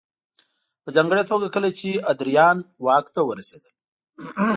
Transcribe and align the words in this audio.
په 0.83 0.89
ځانګړې 0.95 1.23
توګه 1.31 1.47
کله 1.55 1.69
چې 1.79 1.89
ادریان 2.11 2.57
واک 2.85 3.05
ته 3.15 3.21
ورسېدل 3.23 3.73